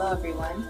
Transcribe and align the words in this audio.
Hello, 0.00 0.12
everyone. 0.12 0.64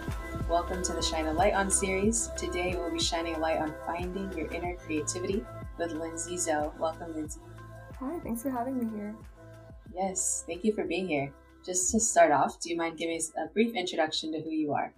Welcome 0.48 0.82
to 0.82 0.94
the 0.94 1.02
Shine 1.02 1.26
a 1.26 1.32
Light 1.34 1.52
On 1.52 1.70
series. 1.70 2.30
Today, 2.34 2.74
we'll 2.74 2.90
be 2.90 2.98
shining 2.98 3.34
a 3.34 3.38
light 3.38 3.58
on 3.58 3.74
finding 3.84 4.32
your 4.32 4.50
inner 4.50 4.74
creativity 4.76 5.44
with 5.76 5.92
Lindsay 5.92 6.38
Zoe. 6.38 6.70
Welcome, 6.78 7.14
Lindsay. 7.14 7.42
Hi, 8.00 8.18
thanks 8.20 8.42
for 8.42 8.48
having 8.48 8.78
me 8.78 8.86
here. 8.96 9.14
Yes, 9.94 10.44
thank 10.46 10.64
you 10.64 10.72
for 10.72 10.84
being 10.84 11.08
here. 11.08 11.30
Just 11.62 11.92
to 11.92 12.00
start 12.00 12.32
off, 12.32 12.58
do 12.58 12.70
you 12.70 12.76
mind 12.78 12.96
giving 12.96 13.18
us 13.18 13.30
a 13.36 13.52
brief 13.52 13.74
introduction 13.74 14.32
to 14.32 14.40
who 14.40 14.48
you 14.48 14.72
are? 14.72 14.94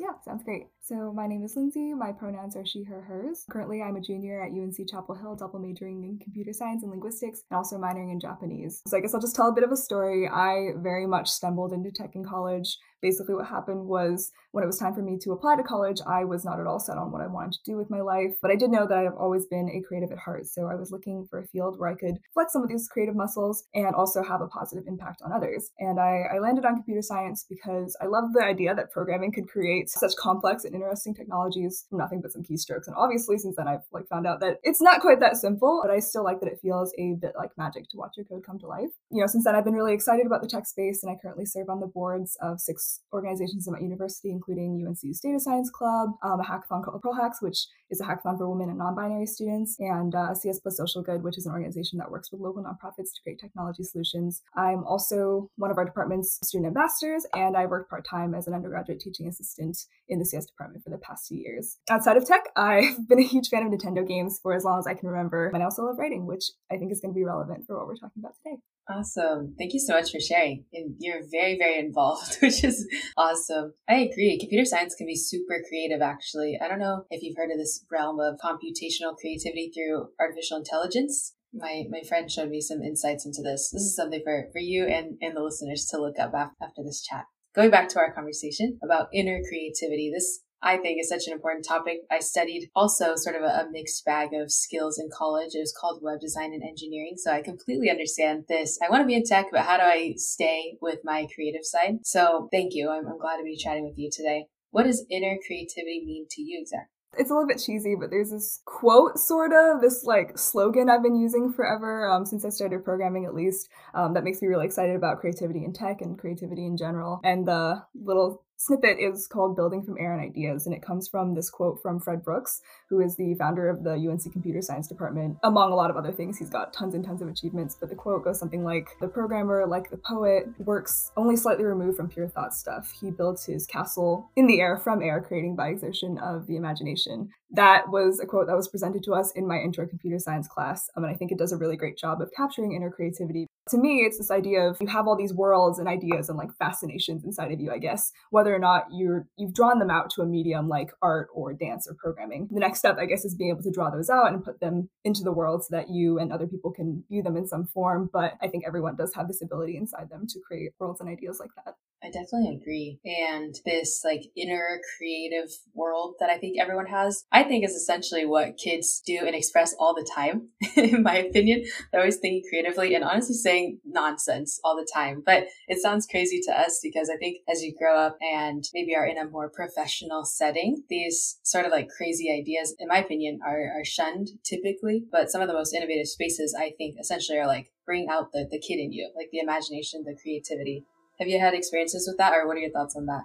Yeah, 0.00 0.18
sounds 0.24 0.42
great. 0.42 0.66
So, 0.90 1.12
my 1.12 1.28
name 1.28 1.44
is 1.44 1.54
Lindsay. 1.54 1.94
My 1.94 2.10
pronouns 2.10 2.56
are 2.56 2.66
she, 2.66 2.82
her, 2.82 3.00
hers. 3.02 3.44
Currently, 3.48 3.80
I'm 3.80 3.94
a 3.94 4.00
junior 4.00 4.42
at 4.42 4.50
UNC 4.50 4.90
Chapel 4.90 5.14
Hill, 5.14 5.36
double 5.36 5.60
majoring 5.60 6.02
in 6.02 6.18
computer 6.18 6.52
science 6.52 6.82
and 6.82 6.90
linguistics, 6.90 7.44
and 7.48 7.56
also 7.56 7.78
minoring 7.78 8.10
in 8.10 8.18
Japanese. 8.18 8.82
So, 8.88 8.96
I 8.96 9.00
guess 9.00 9.14
I'll 9.14 9.20
just 9.20 9.36
tell 9.36 9.48
a 9.48 9.52
bit 9.52 9.62
of 9.62 9.70
a 9.70 9.76
story. 9.76 10.28
I 10.28 10.70
very 10.78 11.06
much 11.06 11.28
stumbled 11.28 11.72
into 11.72 11.92
tech 11.92 12.16
in 12.16 12.24
college 12.24 12.76
basically 13.00 13.34
what 13.34 13.46
happened 13.46 13.86
was 13.86 14.30
when 14.52 14.64
it 14.64 14.66
was 14.66 14.78
time 14.78 14.94
for 14.94 15.02
me 15.02 15.18
to 15.22 15.32
apply 15.32 15.56
to 15.56 15.62
college, 15.62 15.98
I 16.06 16.24
was 16.24 16.44
not 16.44 16.60
at 16.60 16.66
all 16.66 16.80
set 16.80 16.98
on 16.98 17.12
what 17.12 17.22
I 17.22 17.26
wanted 17.26 17.52
to 17.52 17.70
do 17.70 17.76
with 17.76 17.90
my 17.90 18.00
life. 18.00 18.34
But 18.42 18.50
I 18.50 18.56
did 18.56 18.70
know 18.70 18.86
that 18.86 18.98
I've 18.98 19.14
always 19.14 19.46
been 19.46 19.70
a 19.70 19.82
creative 19.86 20.10
at 20.10 20.18
heart. 20.18 20.46
So 20.46 20.66
I 20.66 20.74
was 20.74 20.90
looking 20.90 21.26
for 21.28 21.38
a 21.38 21.46
field 21.46 21.78
where 21.78 21.90
I 21.90 21.94
could 21.94 22.18
flex 22.34 22.52
some 22.52 22.62
of 22.62 22.68
these 22.68 22.88
creative 22.88 23.14
muscles 23.14 23.64
and 23.74 23.94
also 23.94 24.22
have 24.22 24.40
a 24.40 24.48
positive 24.48 24.84
impact 24.86 25.22
on 25.22 25.32
others. 25.32 25.70
And 25.78 25.98
I, 25.98 26.24
I 26.34 26.38
landed 26.38 26.64
on 26.64 26.74
computer 26.74 27.02
science 27.02 27.46
because 27.48 27.96
I 28.00 28.06
love 28.06 28.32
the 28.32 28.42
idea 28.42 28.74
that 28.74 28.90
programming 28.90 29.32
could 29.32 29.48
create 29.48 29.88
such 29.88 30.16
complex 30.16 30.64
and 30.64 30.74
interesting 30.80 31.14
technologies 31.14 31.86
from 31.88 31.98
nothing 31.98 32.20
but 32.20 32.32
some 32.32 32.42
keystrokes. 32.42 32.86
And 32.86 32.96
obviously, 32.96 33.38
since 33.38 33.56
then, 33.56 33.68
I've 33.68 33.84
like 33.92 34.08
found 34.08 34.26
out 34.26 34.40
that 34.40 34.58
it's 34.62 34.80
not 34.80 35.00
quite 35.00 35.20
that 35.20 35.36
simple, 35.36 35.80
but 35.84 35.92
I 35.92 36.00
still 36.00 36.24
like 36.24 36.40
that 36.40 36.48
it 36.48 36.58
feels 36.62 36.92
a 36.98 37.14
bit 37.20 37.32
like 37.36 37.50
magic 37.56 37.88
to 37.90 37.96
watch 37.96 38.14
your 38.16 38.26
code 38.26 38.44
come 38.44 38.58
to 38.60 38.66
life. 38.66 38.90
You 39.10 39.20
know, 39.20 39.26
since 39.26 39.44
then, 39.44 39.54
I've 39.54 39.64
been 39.64 39.74
really 39.74 39.94
excited 39.94 40.26
about 40.26 40.42
the 40.42 40.48
tech 40.48 40.66
space, 40.66 41.02
and 41.02 41.10
I 41.10 41.16
currently 41.20 41.46
serve 41.46 41.68
on 41.68 41.80
the 41.80 41.86
boards 41.86 42.36
of 42.40 42.60
six 42.60 43.00
organizations 43.12 43.66
at 43.66 43.72
my 43.72 43.80
university, 43.80 44.30
including 44.30 44.84
UNC's 44.86 45.20
Data 45.20 45.40
Science 45.40 45.70
Club, 45.70 46.10
um, 46.22 46.40
a 46.40 46.44
hackathon 46.44 46.84
called 46.84 47.00
Pearl 47.02 47.14
Hacks, 47.14 47.42
which 47.42 47.66
is 47.90 48.00
a 48.00 48.04
hackathon 48.04 48.38
for 48.38 48.48
women 48.48 48.68
and 48.68 48.78
non-binary 48.78 49.26
students, 49.26 49.76
and 49.78 50.14
uh, 50.14 50.34
CS 50.34 50.60
Plus 50.60 50.76
Social 50.76 51.02
Good, 51.02 51.22
which 51.22 51.38
is 51.38 51.46
an 51.46 51.52
organization 51.52 51.98
that 51.98 52.10
works 52.10 52.30
with 52.30 52.40
local 52.40 52.62
nonprofits 52.62 53.12
to 53.14 53.22
create 53.22 53.38
technology 53.40 53.82
solutions. 53.82 54.42
I'm 54.56 54.84
also 54.84 55.50
one 55.56 55.70
of 55.70 55.78
our 55.78 55.84
department's 55.84 56.38
student 56.42 56.68
ambassadors, 56.68 57.26
and 57.34 57.56
I 57.56 57.66
work 57.66 57.88
part-time 57.88 58.34
as 58.34 58.46
an 58.46 58.54
undergraduate 58.54 59.00
teaching 59.00 59.28
assistant 59.28 59.76
in 60.08 60.18
the 60.18 60.24
CS 60.24 60.46
department 60.46 60.59
for 60.82 60.90
the 60.90 60.98
past 60.98 61.28
two 61.28 61.36
years. 61.36 61.78
Outside 61.88 62.16
of 62.16 62.26
tech, 62.26 62.44
I've 62.56 62.96
been 63.08 63.20
a 63.20 63.26
huge 63.26 63.48
fan 63.48 63.66
of 63.66 63.72
Nintendo 63.72 64.06
games 64.06 64.38
for 64.42 64.54
as 64.54 64.64
long 64.64 64.78
as 64.78 64.86
I 64.86 64.94
can 64.94 65.08
remember, 65.08 65.48
and 65.48 65.62
I 65.62 65.64
also 65.64 65.84
love 65.84 65.98
writing, 65.98 66.26
which 66.26 66.44
I 66.70 66.76
think 66.76 66.92
is 66.92 67.00
going 67.00 67.12
to 67.12 67.18
be 67.18 67.24
relevant 67.24 67.64
for 67.66 67.78
what 67.78 67.86
we're 67.86 67.96
talking 67.96 68.20
about 68.20 68.34
today. 68.36 68.56
Awesome. 68.88 69.54
Thank 69.56 69.72
you 69.72 69.78
so 69.78 69.94
much 69.94 70.10
for 70.10 70.18
sharing. 70.20 70.64
You're 70.98 71.22
very, 71.30 71.56
very 71.56 71.78
involved, 71.78 72.38
which 72.42 72.64
is 72.64 72.88
awesome. 73.16 73.74
I 73.88 73.94
agree. 73.94 74.38
Computer 74.38 74.64
science 74.64 74.94
can 74.96 75.06
be 75.06 75.16
super 75.16 75.62
creative, 75.68 76.02
actually. 76.02 76.58
I 76.62 76.68
don't 76.68 76.80
know 76.80 77.04
if 77.10 77.22
you've 77.22 77.36
heard 77.36 77.50
of 77.50 77.58
this 77.58 77.84
realm 77.90 78.18
of 78.18 78.38
computational 78.44 79.16
creativity 79.20 79.70
through 79.72 80.08
artificial 80.18 80.58
intelligence. 80.58 81.34
My, 81.52 81.84
my 81.90 82.02
friend 82.08 82.30
showed 82.30 82.48
me 82.48 82.60
some 82.60 82.82
insights 82.82 83.26
into 83.26 83.42
this. 83.42 83.70
This 83.72 83.82
is 83.82 83.96
something 83.96 84.22
for, 84.24 84.46
for 84.52 84.60
you 84.60 84.86
and, 84.86 85.18
and 85.20 85.36
the 85.36 85.42
listeners 85.42 85.86
to 85.90 86.00
look 86.00 86.18
up 86.18 86.32
after 86.34 86.82
this 86.84 87.02
chat. 87.02 87.24
Going 87.54 87.70
back 87.70 87.88
to 87.90 87.98
our 87.98 88.12
conversation 88.12 88.78
about 88.82 89.08
inner 89.12 89.40
creativity, 89.48 90.10
this 90.14 90.40
I 90.62 90.76
think 90.76 91.00
is 91.00 91.08
such 91.08 91.26
an 91.26 91.32
important 91.32 91.64
topic. 91.66 92.00
I 92.10 92.20
studied 92.20 92.70
also 92.74 93.14
sort 93.16 93.36
of 93.36 93.42
a, 93.42 93.66
a, 93.66 93.70
mixed 93.70 94.04
bag 94.04 94.34
of 94.34 94.52
skills 94.52 94.98
in 94.98 95.08
college. 95.16 95.54
It 95.54 95.60
was 95.60 95.74
called 95.78 96.02
web 96.02 96.20
design 96.20 96.52
and 96.52 96.62
engineering. 96.62 97.14
So 97.16 97.32
I 97.32 97.42
completely 97.42 97.90
understand 97.90 98.44
this. 98.48 98.78
I 98.84 98.90
want 98.90 99.02
to 99.02 99.06
be 99.06 99.14
in 99.14 99.24
tech, 99.24 99.46
but 99.50 99.62
how 99.62 99.78
do 99.78 99.84
I 99.84 100.14
stay 100.16 100.76
with 100.80 100.98
my 101.04 101.26
creative 101.34 101.64
side? 101.64 101.98
So 102.02 102.48
thank 102.52 102.74
you. 102.74 102.90
I'm, 102.90 103.06
I'm 103.06 103.18
glad 103.18 103.38
to 103.38 103.44
be 103.44 103.56
chatting 103.56 103.84
with 103.84 103.98
you 103.98 104.10
today. 104.12 104.46
What 104.70 104.84
does 104.84 105.04
inner 105.10 105.36
creativity 105.46 106.02
mean 106.04 106.26
to 106.30 106.42
you 106.42 106.60
exactly? 106.60 106.90
It's 107.18 107.30
a 107.30 107.34
little 107.34 107.48
bit 107.48 107.58
cheesy, 107.58 107.96
but 107.98 108.10
there's 108.10 108.30
this 108.30 108.60
quote, 108.64 109.18
sort 109.18 109.52
of, 109.52 109.80
this 109.80 110.04
like 110.04 110.38
slogan 110.38 110.88
I've 110.88 111.02
been 111.02 111.18
using 111.18 111.52
forever 111.52 112.08
um, 112.08 112.24
since 112.24 112.44
I 112.44 112.50
started 112.50 112.84
programming, 112.84 113.24
at 113.24 113.34
least, 113.34 113.68
um, 113.94 114.14
that 114.14 114.22
makes 114.22 114.40
me 114.40 114.46
really 114.46 114.66
excited 114.66 114.94
about 114.94 115.18
creativity 115.18 115.64
in 115.64 115.72
tech 115.72 116.02
and 116.02 116.16
creativity 116.16 116.64
in 116.64 116.76
general. 116.76 117.20
And 117.24 117.48
the 117.48 117.82
little 118.00 118.44
snippet 118.60 118.98
is 119.00 119.26
called 119.26 119.56
Building 119.56 119.82
from 119.82 119.96
Air 119.98 120.12
and 120.12 120.22
Ideas, 120.22 120.66
and 120.66 120.74
it 120.74 120.82
comes 120.82 121.08
from 121.08 121.34
this 121.34 121.48
quote 121.48 121.80
from 121.80 121.98
Fred 121.98 122.22
Brooks, 122.22 122.60
who 122.90 123.00
is 123.00 123.16
the 123.16 123.34
founder 123.34 123.70
of 123.70 123.82
the 123.82 123.94
UNC 123.94 124.30
Computer 124.32 124.60
Science 124.60 124.86
Department. 124.86 125.38
Among 125.42 125.72
a 125.72 125.74
lot 125.74 125.90
of 125.90 125.96
other 125.96 126.12
things, 126.12 126.38
he's 126.38 126.50
got 126.50 126.72
tons 126.72 126.94
and 126.94 127.02
tons 127.02 127.22
of 127.22 127.28
achievements, 127.28 127.76
but 127.80 127.88
the 127.88 127.94
quote 127.94 128.22
goes 128.22 128.38
something 128.38 128.62
like 128.62 128.90
The 129.00 129.08
programmer, 129.08 129.66
like 129.66 129.90
the 129.90 129.96
poet, 129.96 130.46
works 130.58 131.10
only 131.16 131.36
slightly 131.36 131.64
removed 131.64 131.96
from 131.96 132.08
pure 132.08 132.28
thought 132.28 132.52
stuff. 132.52 132.92
He 133.00 133.10
builds 133.10 133.46
his 133.46 133.66
castle 133.66 134.30
in 134.36 134.46
the 134.46 134.60
air 134.60 134.76
from 134.76 135.02
air, 135.02 135.22
creating 135.26 135.56
by 135.56 135.68
exertion 135.68 136.18
of 136.18 136.46
the 136.46 136.56
imagination. 136.56 137.30
That 137.52 137.88
was 137.88 138.20
a 138.20 138.26
quote 138.26 138.46
that 138.46 138.56
was 138.56 138.68
presented 138.68 139.02
to 139.04 139.12
us 139.12 139.32
in 139.32 139.46
my 139.46 139.58
intro 139.58 139.86
computer 139.86 140.18
science 140.18 140.46
class, 140.46 140.88
um, 140.96 141.04
and 141.04 141.12
I 141.12 141.16
think 141.16 141.32
it 141.32 141.38
does 141.38 141.52
a 141.52 141.56
really 141.56 141.76
great 141.76 141.96
job 141.96 142.20
of 142.20 142.30
capturing 142.36 142.72
inner 142.72 142.90
creativity 142.90 143.46
to 143.70 143.78
me, 143.78 144.00
it's 144.00 144.18
this 144.18 144.30
idea 144.30 144.62
of 144.62 144.78
you 144.80 144.86
have 144.88 145.06
all 145.06 145.16
these 145.16 145.32
worlds 145.32 145.78
and 145.78 145.88
ideas 145.88 146.28
and 146.28 146.36
like 146.36 146.50
fascinations 146.58 147.24
inside 147.24 147.52
of 147.52 147.60
you, 147.60 147.70
I 147.70 147.78
guess, 147.78 148.12
whether 148.30 148.54
or 148.54 148.58
not 148.58 148.86
you're 148.92 149.26
you've 149.36 149.54
drawn 149.54 149.78
them 149.78 149.90
out 149.90 150.10
to 150.10 150.22
a 150.22 150.26
medium 150.26 150.68
like 150.68 150.90
art 151.02 151.28
or 151.34 151.52
dance 151.52 151.88
or 151.88 151.94
programming. 151.94 152.48
The 152.50 152.60
next 152.60 152.80
step, 152.80 152.98
I 152.98 153.06
guess, 153.06 153.24
is 153.24 153.34
being 153.34 153.50
able 153.50 153.62
to 153.62 153.70
draw 153.70 153.90
those 153.90 154.10
out 154.10 154.32
and 154.32 154.44
put 154.44 154.60
them 154.60 154.88
into 155.04 155.22
the 155.22 155.32
world 155.32 155.64
so 155.64 155.76
that 155.76 155.90
you 155.90 156.18
and 156.18 156.32
other 156.32 156.46
people 156.46 156.72
can 156.72 157.04
view 157.08 157.22
them 157.22 157.36
in 157.36 157.46
some 157.46 157.66
form. 157.66 158.10
But 158.12 158.34
I 158.42 158.48
think 158.48 158.64
everyone 158.66 158.96
does 158.96 159.14
have 159.14 159.28
this 159.28 159.42
ability 159.42 159.76
inside 159.76 160.10
them 160.10 160.26
to 160.28 160.40
create 160.46 160.72
worlds 160.78 161.00
and 161.00 161.08
ideas 161.08 161.38
like 161.40 161.50
that. 161.64 161.74
I 162.02 162.06
definitely 162.06 162.58
agree. 162.60 162.98
And 163.04 163.54
this 163.66 164.02
like 164.04 164.22
inner 164.34 164.80
creative 164.96 165.50
world 165.74 166.14
that 166.18 166.30
I 166.30 166.38
think 166.38 166.58
everyone 166.58 166.86
has, 166.86 167.24
I 167.30 167.42
think 167.42 167.62
is 167.64 167.74
essentially 167.74 168.24
what 168.24 168.56
kids 168.56 169.02
do 169.04 169.18
and 169.26 169.34
express 169.36 169.74
all 169.78 169.94
the 169.94 170.08
time, 170.14 170.48
in 170.76 171.02
my 171.02 171.16
opinion. 171.16 171.64
They're 171.92 172.00
always 172.00 172.16
thinking 172.16 172.42
creatively 172.48 172.94
and 172.94 173.04
honestly 173.04 173.34
saying 173.34 173.80
nonsense 173.84 174.58
all 174.64 174.76
the 174.76 174.88
time. 174.92 175.22
But 175.24 175.44
it 175.68 175.82
sounds 175.82 176.06
crazy 176.06 176.40
to 176.46 176.58
us 176.58 176.80
because 176.82 177.10
I 177.10 177.16
think 177.16 177.38
as 177.52 177.62
you 177.62 177.74
grow 177.78 177.96
up 177.96 178.16
and 178.20 178.64
maybe 178.72 178.96
are 178.96 179.06
in 179.06 179.18
a 179.18 179.28
more 179.28 179.50
professional 179.50 180.24
setting, 180.24 180.84
these 180.88 181.38
sort 181.42 181.66
of 181.66 181.70
like 181.70 181.88
crazy 181.88 182.32
ideas, 182.32 182.74
in 182.78 182.88
my 182.88 182.98
opinion, 182.98 183.40
are, 183.46 183.78
are 183.78 183.84
shunned 183.84 184.30
typically. 184.42 185.04
But 185.12 185.30
some 185.30 185.42
of 185.42 185.48
the 185.48 185.54
most 185.54 185.74
innovative 185.74 186.08
spaces, 186.08 186.56
I 186.58 186.72
think, 186.78 186.96
essentially 186.98 187.38
are 187.38 187.46
like 187.46 187.72
bring 187.84 188.08
out 188.08 188.32
the, 188.32 188.48
the 188.50 188.58
kid 188.58 188.78
in 188.78 188.90
you, 188.90 189.12
like 189.14 189.28
the 189.32 189.40
imagination, 189.40 190.04
the 190.04 190.16
creativity. 190.20 190.86
Have 191.20 191.28
you 191.28 191.38
had 191.38 191.54
experiences 191.54 192.08
with 192.08 192.16
that, 192.18 192.32
or 192.32 192.46
what 192.46 192.56
are 192.56 192.60
your 192.60 192.70
thoughts 192.70 192.96
on 192.96 193.06
that? 193.06 193.24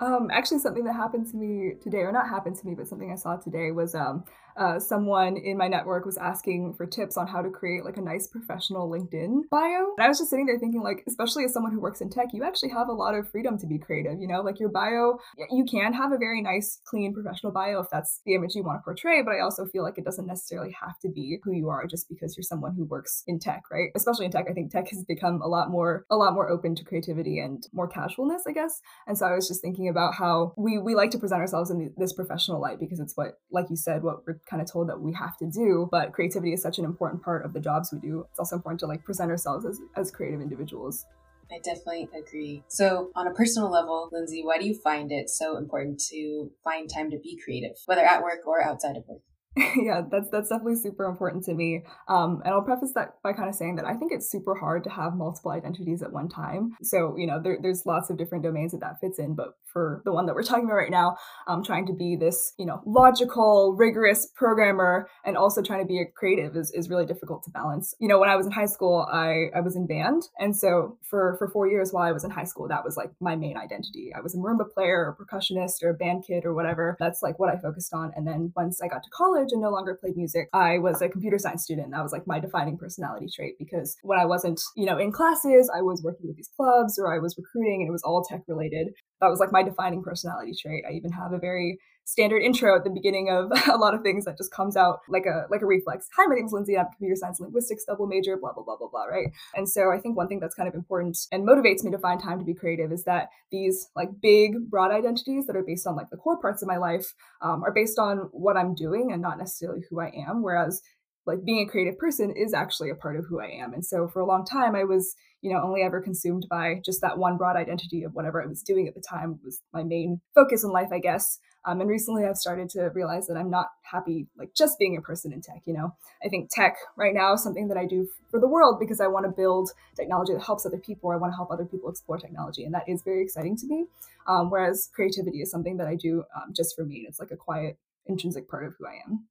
Um, 0.00 0.30
actually, 0.32 0.58
something 0.58 0.84
that 0.84 0.94
happened 0.94 1.30
to 1.30 1.36
me 1.36 1.74
today, 1.80 1.98
or 1.98 2.10
not 2.10 2.28
happened 2.28 2.56
to 2.56 2.66
me, 2.66 2.74
but 2.74 2.88
something 2.88 3.12
I 3.12 3.14
saw 3.14 3.36
today 3.36 3.70
was 3.70 3.94
um, 3.94 4.24
uh, 4.60 4.78
someone 4.78 5.38
in 5.38 5.56
my 5.56 5.68
network 5.68 6.04
was 6.04 6.18
asking 6.18 6.74
for 6.74 6.86
tips 6.86 7.16
on 7.16 7.26
how 7.26 7.40
to 7.40 7.48
create 7.48 7.82
like 7.82 7.96
a 7.96 8.00
nice 8.00 8.26
professional 8.26 8.90
LinkedIn 8.90 9.48
bio. 9.50 9.94
And 9.96 10.04
I 10.04 10.08
was 10.08 10.18
just 10.18 10.28
sitting 10.28 10.44
there 10.44 10.58
thinking, 10.58 10.82
like, 10.82 11.02
especially 11.08 11.44
as 11.44 11.54
someone 11.54 11.72
who 11.72 11.80
works 11.80 12.02
in 12.02 12.10
tech, 12.10 12.28
you 12.34 12.44
actually 12.44 12.68
have 12.68 12.88
a 12.88 12.92
lot 12.92 13.14
of 13.14 13.26
freedom 13.28 13.56
to 13.58 13.66
be 13.66 13.78
creative. 13.78 14.20
You 14.20 14.28
know, 14.28 14.42
like 14.42 14.60
your 14.60 14.68
bio, 14.68 15.18
you 15.50 15.64
can 15.64 15.94
have 15.94 16.12
a 16.12 16.18
very 16.18 16.42
nice, 16.42 16.78
clean 16.84 17.14
professional 17.14 17.52
bio 17.52 17.80
if 17.80 17.86
that's 17.90 18.20
the 18.26 18.34
image 18.34 18.54
you 18.54 18.62
want 18.62 18.80
to 18.80 18.84
portray. 18.84 19.22
But 19.22 19.32
I 19.32 19.40
also 19.40 19.64
feel 19.64 19.82
like 19.82 19.96
it 19.96 20.04
doesn't 20.04 20.26
necessarily 20.26 20.76
have 20.78 20.98
to 21.00 21.08
be 21.08 21.38
who 21.42 21.52
you 21.52 21.70
are 21.70 21.86
just 21.86 22.08
because 22.10 22.36
you're 22.36 22.44
someone 22.44 22.74
who 22.74 22.84
works 22.84 23.22
in 23.26 23.38
tech, 23.38 23.62
right? 23.72 23.88
Especially 23.96 24.26
in 24.26 24.30
tech, 24.30 24.44
I 24.50 24.52
think 24.52 24.70
tech 24.70 24.88
has 24.90 25.04
become 25.04 25.40
a 25.40 25.48
lot 25.48 25.70
more, 25.70 26.04
a 26.10 26.16
lot 26.16 26.34
more 26.34 26.50
open 26.50 26.74
to 26.74 26.84
creativity 26.84 27.38
and 27.38 27.66
more 27.72 27.88
casualness, 27.88 28.42
I 28.46 28.52
guess. 28.52 28.78
And 29.06 29.16
so 29.16 29.24
I 29.24 29.34
was 29.34 29.48
just 29.48 29.62
thinking 29.62 29.88
about 29.88 30.14
how 30.14 30.52
we 30.58 30.78
we 30.78 30.94
like 30.94 31.12
to 31.12 31.18
present 31.18 31.40
ourselves 31.40 31.70
in 31.70 31.94
this 31.96 32.12
professional 32.12 32.60
light 32.60 32.78
because 32.78 33.00
it's 33.00 33.16
what, 33.16 33.38
like 33.50 33.70
you 33.70 33.76
said, 33.76 34.02
what 34.02 34.26
we're 34.26 34.40
kind 34.50 34.60
of 34.60 34.70
told 34.70 34.88
that 34.88 35.00
we 35.00 35.12
have 35.14 35.36
to 35.38 35.46
do. 35.46 35.88
But 35.90 36.12
creativity 36.12 36.52
is 36.52 36.60
such 36.60 36.78
an 36.78 36.84
important 36.84 37.22
part 37.22 37.44
of 37.44 37.52
the 37.52 37.60
jobs 37.60 37.92
we 37.92 38.00
do. 38.00 38.26
It's 38.30 38.38
also 38.40 38.56
important 38.56 38.80
to 38.80 38.86
like 38.86 39.04
present 39.04 39.30
ourselves 39.30 39.64
as, 39.64 39.80
as 39.96 40.10
creative 40.10 40.40
individuals. 40.40 41.06
I 41.52 41.58
definitely 41.64 42.08
agree. 42.16 42.62
So, 42.68 43.10
on 43.16 43.26
a 43.26 43.32
personal 43.34 43.70
level, 43.70 44.08
Lindsay, 44.12 44.42
why 44.44 44.58
do 44.58 44.66
you 44.66 44.74
find 44.74 45.10
it 45.10 45.28
so 45.28 45.56
important 45.56 46.00
to 46.10 46.50
find 46.62 46.88
time 46.88 47.10
to 47.10 47.18
be 47.18 47.38
creative, 47.42 47.76
whether 47.86 48.02
at 48.02 48.22
work 48.22 48.46
or 48.46 48.62
outside 48.62 48.96
of 48.96 49.02
work? 49.08 49.22
yeah, 49.76 50.02
that's 50.08 50.28
that's 50.30 50.48
definitely 50.48 50.76
super 50.76 51.06
important 51.06 51.42
to 51.44 51.54
me. 51.54 51.82
Um, 52.06 52.40
and 52.44 52.54
I'll 52.54 52.62
preface 52.62 52.92
that 52.94 53.20
by 53.24 53.32
kind 53.32 53.48
of 53.48 53.56
saying 53.56 53.76
that 53.76 53.84
I 53.84 53.94
think 53.94 54.12
it's 54.12 54.30
super 54.30 54.54
hard 54.54 54.84
to 54.84 54.90
have 54.90 55.14
multiple 55.16 55.50
identities 55.50 56.02
at 56.02 56.12
one 56.12 56.28
time. 56.28 56.76
So 56.82 57.16
you 57.18 57.26
know, 57.26 57.40
there, 57.42 57.58
there's 57.60 57.84
lots 57.84 58.10
of 58.10 58.16
different 58.16 58.44
domains 58.44 58.70
that 58.72 58.80
that 58.80 59.00
fits 59.00 59.18
in. 59.18 59.34
But 59.34 59.54
for 59.72 60.02
the 60.04 60.12
one 60.12 60.26
that 60.26 60.34
we're 60.34 60.42
talking 60.42 60.64
about 60.64 60.74
right 60.74 60.90
now, 60.90 61.16
um, 61.46 61.64
trying 61.64 61.86
to 61.86 61.92
be 61.92 62.16
this 62.16 62.52
you 62.58 62.66
know 62.66 62.82
logical, 62.86 63.74
rigorous 63.76 64.28
programmer 64.34 65.08
and 65.24 65.36
also 65.36 65.62
trying 65.62 65.80
to 65.80 65.86
be 65.86 66.00
a 66.00 66.06
creative 66.06 66.56
is, 66.56 66.70
is 66.72 66.90
really 66.90 67.06
difficult 67.06 67.42
to 67.44 67.50
balance. 67.50 67.94
You 67.98 68.08
know, 68.08 68.18
when 68.18 68.28
I 68.28 68.36
was 68.36 68.46
in 68.46 68.52
high 68.52 68.66
school, 68.66 69.08
I 69.12 69.46
I 69.56 69.60
was 69.60 69.76
in 69.76 69.86
band, 69.86 70.22
and 70.38 70.56
so 70.56 70.98
for 71.02 71.36
for 71.38 71.48
four 71.48 71.68
years 71.68 71.92
while 71.92 72.04
I 72.06 72.12
was 72.12 72.24
in 72.24 72.30
high 72.30 72.44
school, 72.44 72.68
that 72.68 72.84
was 72.84 72.96
like 72.96 73.10
my 73.20 73.36
main 73.36 73.56
identity. 73.56 74.12
I 74.16 74.20
was 74.20 74.34
a 74.34 74.38
marimba 74.38 74.72
player 74.72 75.06
or 75.06 75.16
percussionist 75.16 75.82
or 75.82 75.90
a 75.90 75.94
band 75.94 76.24
kid 76.26 76.44
or 76.44 76.54
whatever. 76.54 76.96
That's 77.00 77.22
like 77.22 77.38
what 77.38 77.52
I 77.52 77.58
focused 77.58 77.94
on. 77.94 78.12
And 78.14 78.26
then 78.26 78.52
once 78.54 78.80
I 78.82 78.88
got 78.88 79.02
to 79.02 79.10
college 79.10 79.40
college 79.40 79.52
and 79.52 79.62
no 79.62 79.70
longer 79.70 79.94
played 79.94 80.16
music, 80.16 80.48
I 80.52 80.78
was 80.78 81.02
a 81.02 81.08
computer 81.08 81.38
science 81.38 81.62
student. 81.62 81.90
That 81.90 82.02
was 82.02 82.12
like 82.12 82.26
my 82.26 82.40
defining 82.40 82.76
personality 82.76 83.28
trait 83.34 83.56
because 83.58 83.96
when 84.02 84.18
I 84.18 84.24
wasn't, 84.24 84.60
you 84.76 84.86
know, 84.86 84.98
in 84.98 85.12
classes, 85.12 85.70
I 85.74 85.82
was 85.82 86.02
working 86.02 86.26
with 86.26 86.36
these 86.36 86.50
clubs 86.56 86.98
or 86.98 87.14
I 87.14 87.18
was 87.18 87.36
recruiting 87.38 87.82
and 87.82 87.88
it 87.88 87.92
was 87.92 88.02
all 88.02 88.22
tech 88.22 88.42
related. 88.46 88.88
That 89.20 89.28
was 89.28 89.38
like 89.38 89.52
my 89.52 89.59
defining 89.62 90.02
personality 90.02 90.54
trait. 90.60 90.84
I 90.88 90.92
even 90.92 91.12
have 91.12 91.32
a 91.32 91.38
very 91.38 91.78
standard 92.04 92.42
intro 92.42 92.76
at 92.76 92.82
the 92.82 92.90
beginning 92.90 93.30
of 93.30 93.52
a 93.72 93.76
lot 93.76 93.94
of 93.94 94.02
things 94.02 94.24
that 94.24 94.36
just 94.36 94.52
comes 94.52 94.76
out 94.76 95.00
like 95.08 95.26
a 95.26 95.46
like 95.50 95.62
a 95.62 95.66
reflex. 95.66 96.08
Hi, 96.16 96.26
my 96.26 96.34
name 96.34 96.46
is 96.46 96.52
Lindsay. 96.52 96.76
I'm 96.76 96.86
computer 96.86 97.16
science 97.16 97.40
linguistics 97.40 97.84
double 97.84 98.06
major. 98.06 98.36
Blah 98.36 98.52
blah 98.52 98.64
blah 98.64 98.76
blah 98.76 98.88
blah. 98.88 99.04
Right. 99.04 99.28
And 99.54 99.68
so 99.68 99.92
I 99.92 99.98
think 99.98 100.16
one 100.16 100.28
thing 100.28 100.40
that's 100.40 100.54
kind 100.54 100.68
of 100.68 100.74
important 100.74 101.18
and 101.32 101.46
motivates 101.46 101.84
me 101.84 101.90
to 101.92 101.98
find 101.98 102.20
time 102.20 102.38
to 102.38 102.44
be 102.44 102.54
creative 102.54 102.92
is 102.92 103.04
that 103.04 103.28
these 103.50 103.88
like 103.94 104.08
big 104.20 104.70
broad 104.70 104.90
identities 104.90 105.46
that 105.46 105.56
are 105.56 105.64
based 105.64 105.86
on 105.86 105.96
like 105.96 106.10
the 106.10 106.16
core 106.16 106.40
parts 106.40 106.62
of 106.62 106.68
my 106.68 106.76
life 106.76 107.14
um, 107.42 107.62
are 107.62 107.72
based 107.72 107.98
on 107.98 108.28
what 108.32 108.56
I'm 108.56 108.74
doing 108.74 109.12
and 109.12 109.22
not 109.22 109.38
necessarily 109.38 109.82
who 109.88 110.00
I 110.00 110.12
am. 110.28 110.42
Whereas 110.42 110.82
like 111.26 111.44
being 111.44 111.66
a 111.66 111.70
creative 111.70 111.98
person 111.98 112.32
is 112.36 112.54
actually 112.54 112.90
a 112.90 112.94
part 112.94 113.16
of 113.16 113.26
who 113.26 113.40
I 113.40 113.46
am. 113.46 113.72
And 113.72 113.84
so 113.84 114.08
for 114.08 114.20
a 114.20 114.26
long 114.26 114.44
time, 114.44 114.74
I 114.74 114.84
was, 114.84 115.14
you 115.42 115.52
know, 115.52 115.62
only 115.62 115.82
ever 115.82 116.00
consumed 116.00 116.46
by 116.48 116.80
just 116.84 117.00
that 117.02 117.18
one 117.18 117.36
broad 117.36 117.56
identity 117.56 118.02
of 118.02 118.14
whatever 118.14 118.42
I 118.42 118.46
was 118.46 118.62
doing 118.62 118.88
at 118.88 118.94
the 118.94 119.02
time 119.02 119.38
was 119.44 119.60
my 119.72 119.82
main 119.82 120.20
focus 120.34 120.64
in 120.64 120.70
life, 120.70 120.88
I 120.92 120.98
guess. 120.98 121.38
Um, 121.66 121.80
and 121.80 121.90
recently 121.90 122.24
I've 122.24 122.36
started 122.36 122.70
to 122.70 122.90
realize 122.94 123.26
that 123.26 123.36
I'm 123.36 123.50
not 123.50 123.66
happy, 123.82 124.28
like 124.38 124.54
just 124.56 124.78
being 124.78 124.96
a 124.96 125.02
person 125.02 125.30
in 125.30 125.42
tech, 125.42 125.60
you 125.66 125.74
know? 125.74 125.94
I 126.24 126.28
think 126.28 126.48
tech 126.50 126.76
right 126.96 127.12
now 127.12 127.34
is 127.34 127.42
something 127.42 127.68
that 127.68 127.76
I 127.76 127.84
do 127.84 128.08
for 128.30 128.40
the 128.40 128.48
world 128.48 128.80
because 128.80 129.00
I 129.00 129.08
want 129.08 129.26
to 129.26 129.30
build 129.30 129.70
technology 129.94 130.32
that 130.32 130.42
helps 130.42 130.64
other 130.64 130.78
people. 130.78 131.10
I 131.10 131.16
want 131.16 131.32
to 131.32 131.36
help 131.36 131.50
other 131.50 131.66
people 131.66 131.90
explore 131.90 132.16
technology. 132.16 132.64
And 132.64 132.72
that 132.72 132.88
is 132.88 133.02
very 133.02 133.22
exciting 133.22 133.56
to 133.58 133.66
me. 133.66 133.86
Um, 134.26 134.48
whereas 134.48 134.88
creativity 134.94 135.42
is 135.42 135.50
something 135.50 135.76
that 135.76 135.86
I 135.86 135.96
do 135.96 136.24
um, 136.34 136.54
just 136.54 136.74
for 136.74 136.84
me. 136.84 137.00
And 137.00 137.08
it's 137.08 137.20
like 137.20 137.30
a 137.30 137.36
quiet, 137.36 137.78
intrinsic 138.06 138.48
part 138.48 138.64
of 138.64 138.74
who 138.78 138.86
I 138.86 139.00
am. 139.06 139.26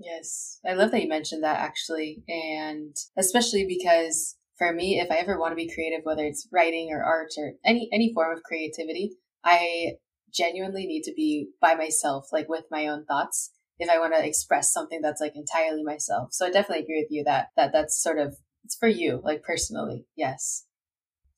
Yes. 0.00 0.60
I 0.66 0.72
love 0.72 0.90
that 0.92 1.02
you 1.02 1.08
mentioned 1.08 1.44
that 1.44 1.60
actually. 1.60 2.22
And 2.26 2.96
especially 3.18 3.66
because 3.66 4.36
for 4.56 4.72
me, 4.72 4.98
if 4.98 5.10
I 5.10 5.16
ever 5.16 5.38
want 5.38 5.52
to 5.52 5.56
be 5.56 5.72
creative, 5.72 6.00
whether 6.04 6.24
it's 6.24 6.48
writing 6.50 6.90
or 6.90 7.02
art 7.02 7.32
or 7.36 7.52
any, 7.64 7.88
any 7.92 8.12
form 8.14 8.36
of 8.36 8.42
creativity, 8.42 9.12
I 9.44 9.92
genuinely 10.32 10.86
need 10.86 11.02
to 11.02 11.12
be 11.14 11.50
by 11.60 11.74
myself, 11.74 12.28
like 12.32 12.48
with 12.48 12.64
my 12.70 12.86
own 12.86 13.04
thoughts 13.04 13.50
if 13.78 13.88
I 13.90 13.98
want 13.98 14.14
to 14.14 14.26
express 14.26 14.72
something 14.72 15.00
that's 15.02 15.20
like 15.20 15.36
entirely 15.36 15.82
myself. 15.82 16.32
So 16.32 16.46
I 16.46 16.50
definitely 16.50 16.84
agree 16.84 17.00
with 17.02 17.10
you 17.10 17.24
that, 17.24 17.48
that 17.56 17.72
that's 17.72 18.02
sort 18.02 18.18
of, 18.18 18.36
it's 18.64 18.76
for 18.76 18.88
you, 18.88 19.20
like 19.24 19.42
personally. 19.42 20.06
Yes. 20.16 20.66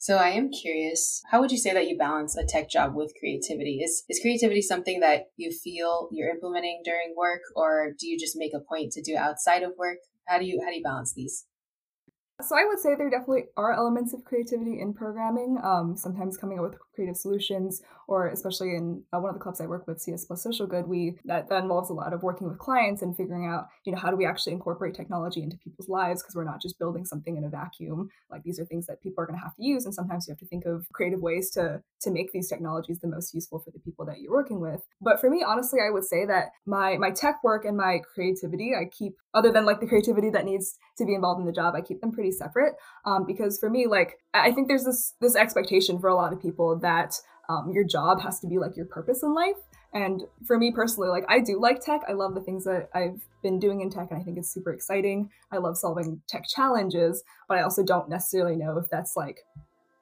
So 0.02 0.16
I 0.16 0.31
am 0.31 0.50
curious, 0.50 1.22
how 1.31 1.40
would 1.40 1.52
you 1.52 1.58
say 1.58 1.72
that 1.72 1.87
you 1.87 1.96
balance 1.96 2.37
a 2.37 2.44
tech 2.44 2.69
job 2.69 2.96
with 2.96 3.14
creativity? 3.20 3.82
Is 3.84 4.02
is 4.08 4.19
creativity 4.19 4.60
something 4.60 4.99
that 4.99 5.26
you 5.37 5.52
feel 5.52 6.08
you're 6.10 6.28
implementing 6.28 6.82
during 6.84 7.14
work 7.16 7.43
or 7.54 7.93
do 7.96 8.08
you 8.08 8.19
just 8.19 8.37
make 8.37 8.52
a 8.52 8.58
point 8.58 8.90
to 8.94 9.00
do 9.00 9.16
outside 9.16 9.62
of 9.62 9.75
work? 9.78 9.99
How 10.26 10.40
do 10.40 10.44
you 10.44 10.60
how 10.60 10.70
do 10.70 10.76
you 10.78 10.82
balance 10.82 11.12
these? 11.14 11.46
So 12.40 12.56
I 12.56 12.64
would 12.66 12.81
say 12.81 12.96
there 12.96 13.10
definitely 13.10 13.44
are 13.56 13.72
elements 13.72 14.12
of 14.12 14.25
creativity 14.25 14.81
in 14.81 14.93
programming. 14.93 15.58
Um, 15.62 15.96
sometimes 15.96 16.37
coming 16.37 16.58
up 16.58 16.64
with 16.64 16.78
creative 16.94 17.16
solutions, 17.16 17.82
or 18.08 18.28
especially 18.28 18.74
in 18.74 19.02
uh, 19.12 19.18
one 19.18 19.30
of 19.30 19.34
the 19.34 19.40
clubs 19.40 19.60
I 19.60 19.66
work 19.66 19.86
with, 19.86 20.00
CS 20.00 20.24
Plus 20.24 20.42
Social 20.42 20.66
Good, 20.66 20.86
we 20.86 21.16
that, 21.24 21.48
that 21.48 21.62
involves 21.62 21.90
a 21.90 21.94
lot 21.94 22.12
of 22.12 22.22
working 22.22 22.48
with 22.48 22.58
clients 22.58 23.02
and 23.02 23.16
figuring 23.16 23.46
out, 23.46 23.68
you 23.84 23.92
know, 23.92 23.98
how 23.98 24.10
do 24.10 24.16
we 24.16 24.26
actually 24.26 24.52
incorporate 24.52 24.94
technology 24.94 25.42
into 25.42 25.56
people's 25.56 25.88
lives 25.88 26.22
because 26.22 26.34
we're 26.34 26.44
not 26.44 26.60
just 26.60 26.78
building 26.78 27.04
something 27.04 27.36
in 27.36 27.44
a 27.44 27.48
vacuum. 27.48 28.10
Like 28.30 28.42
these 28.42 28.58
are 28.58 28.64
things 28.64 28.86
that 28.86 29.02
people 29.02 29.22
are 29.22 29.26
going 29.26 29.38
to 29.38 29.44
have 29.44 29.56
to 29.56 29.64
use, 29.64 29.84
and 29.84 29.94
sometimes 29.94 30.26
you 30.26 30.32
have 30.32 30.38
to 30.40 30.46
think 30.46 30.64
of 30.64 30.86
creative 30.92 31.20
ways 31.20 31.50
to 31.50 31.82
to 32.02 32.10
make 32.10 32.32
these 32.32 32.48
technologies 32.48 32.98
the 33.00 33.08
most 33.08 33.34
useful 33.34 33.58
for 33.58 33.70
the 33.70 33.78
people 33.78 34.04
that 34.06 34.20
you're 34.20 34.32
working 34.32 34.60
with. 34.60 34.82
But 35.00 35.20
for 35.20 35.30
me, 35.30 35.44
honestly, 35.46 35.80
I 35.86 35.90
would 35.90 36.04
say 36.04 36.26
that 36.26 36.50
my 36.66 36.96
my 36.96 37.10
tech 37.10 37.42
work 37.44 37.64
and 37.64 37.76
my 37.76 38.00
creativity, 38.14 38.72
I 38.74 38.86
keep 38.86 39.14
other 39.34 39.50
than 39.50 39.64
like 39.64 39.80
the 39.80 39.86
creativity 39.86 40.30
that 40.30 40.44
needs 40.44 40.78
to 40.98 41.06
be 41.06 41.14
involved 41.14 41.40
in 41.40 41.46
the 41.46 41.52
job, 41.52 41.74
I 41.74 41.80
keep 41.80 42.00
them 42.00 42.12
pretty 42.12 42.32
separate. 42.32 42.74
Um, 43.04 43.24
because 43.26 43.58
for 43.58 43.70
me, 43.70 43.86
like 43.86 44.18
I 44.34 44.52
think 44.52 44.68
there's 44.68 44.84
this 44.84 45.14
this 45.20 45.36
expectation 45.36 45.98
for 45.98 46.08
a 46.08 46.14
lot 46.14 46.32
of 46.32 46.40
people 46.40 46.76
that 46.82 47.14
um, 47.49 47.70
your 47.73 47.84
job 47.84 48.20
has 48.23 48.40
to 48.40 48.46
be 48.46 48.58
like 48.58 48.76
your 48.76 48.87
purpose 48.87 49.23
in 49.23 49.34
life. 49.34 49.56
And 49.94 50.23
for 50.46 50.58
me 50.58 50.73
personally, 50.73 51.08
like 51.08 51.25
I 51.29 51.40
do 51.40 51.61
like 51.61 51.81
tech. 51.81 52.02
I 52.08 52.12
love 52.12 52.34
the 52.34 52.40
things 52.40 52.64
that 52.64 52.88
I've 52.94 53.23
been 53.43 53.58
doing 53.58 53.82
in 53.82 53.90
tech, 53.90 54.08
and 54.11 54.19
I 54.19 54.23
think 54.23 54.38
it's 54.38 54.52
super 54.52 54.73
exciting. 54.73 55.31
I 55.50 55.58
love 55.58 55.76
solving 55.76 56.23
tech 56.29 56.44
challenges, 56.49 57.23
but 57.49 57.58
I 57.58 57.62
also 57.62 57.82
don't 57.84 58.08
necessarily 58.08 58.56
know 58.56 58.79
if 58.79 58.88
that's 58.90 59.17
like 59.17 59.40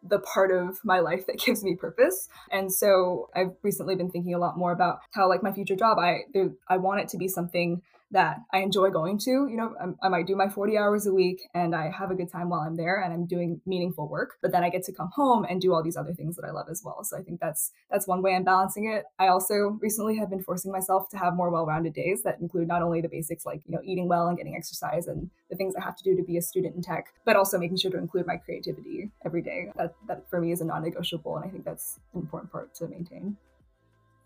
the 0.02 0.20
part 0.20 0.50
of 0.50 0.78
my 0.84 1.00
life 1.00 1.26
that 1.26 1.38
gives 1.44 1.64
me 1.64 1.74
purpose. 1.74 2.28
And 2.52 2.72
so 2.72 3.30
I've 3.34 3.52
recently 3.62 3.96
been 3.96 4.10
thinking 4.10 4.34
a 4.34 4.38
lot 4.38 4.56
more 4.56 4.72
about 4.72 5.00
how 5.12 5.28
like 5.28 5.42
my 5.42 5.52
future 5.52 5.76
job, 5.76 5.98
I 5.98 6.24
I 6.68 6.76
want 6.76 7.00
it 7.00 7.08
to 7.08 7.16
be 7.16 7.26
something 7.28 7.82
that 8.12 8.38
I 8.52 8.58
enjoy 8.58 8.90
going 8.90 9.18
to. 9.18 9.30
You 9.30 9.56
know, 9.56 9.74
I'm, 9.80 9.96
i 10.02 10.08
might 10.08 10.26
do 10.26 10.34
my 10.34 10.48
40 10.48 10.76
hours 10.76 11.06
a 11.06 11.12
week 11.12 11.42
and 11.54 11.74
I 11.74 11.90
have 11.90 12.10
a 12.10 12.14
good 12.14 12.30
time 12.30 12.48
while 12.48 12.60
I'm 12.60 12.76
there 12.76 13.00
and 13.00 13.12
I'm 13.12 13.26
doing 13.26 13.60
meaningful 13.66 14.08
work, 14.08 14.30
but 14.42 14.52
then 14.52 14.64
I 14.64 14.70
get 14.70 14.82
to 14.84 14.92
come 14.92 15.10
home 15.14 15.46
and 15.48 15.60
do 15.60 15.72
all 15.72 15.82
these 15.82 15.96
other 15.96 16.12
things 16.12 16.36
that 16.36 16.44
I 16.44 16.50
love 16.50 16.66
as 16.70 16.82
well. 16.84 17.04
So 17.04 17.16
I 17.16 17.22
think 17.22 17.40
that's 17.40 17.70
that's 17.90 18.08
one 18.08 18.22
way 18.22 18.34
I'm 18.34 18.44
balancing 18.44 18.90
it. 18.90 19.04
I 19.18 19.28
also 19.28 19.78
recently 19.80 20.16
have 20.16 20.30
been 20.30 20.42
forcing 20.42 20.72
myself 20.72 21.08
to 21.10 21.18
have 21.18 21.34
more 21.34 21.50
well-rounded 21.50 21.94
days 21.94 22.22
that 22.24 22.40
include 22.40 22.68
not 22.68 22.82
only 22.82 23.00
the 23.00 23.08
basics 23.08 23.46
like, 23.46 23.62
you 23.66 23.74
know, 23.74 23.82
eating 23.84 24.08
well 24.08 24.26
and 24.26 24.36
getting 24.36 24.56
exercise 24.56 25.06
and 25.06 25.30
the 25.48 25.56
things 25.56 25.74
I 25.76 25.82
have 25.82 25.96
to 25.96 26.04
do 26.04 26.16
to 26.16 26.22
be 26.22 26.36
a 26.36 26.42
student 26.42 26.74
in 26.76 26.82
tech, 26.82 27.06
but 27.24 27.36
also 27.36 27.58
making 27.58 27.78
sure 27.78 27.90
to 27.90 27.98
include 27.98 28.26
my 28.26 28.36
creativity 28.36 29.10
every 29.24 29.42
day. 29.42 29.72
That 29.76 29.94
that 30.08 30.28
for 30.28 30.40
me 30.40 30.52
is 30.52 30.60
a 30.60 30.64
non-negotiable 30.64 31.36
and 31.36 31.44
I 31.44 31.48
think 31.48 31.64
that's 31.64 31.98
an 32.14 32.20
important 32.20 32.50
part 32.50 32.74
to 32.76 32.88
maintain. 32.88 33.36